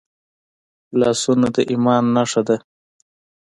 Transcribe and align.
لاسونه 0.99 1.47
د 1.55 1.57
ایمان 1.71 2.03
نښه 2.15 2.41
ده 2.47 2.57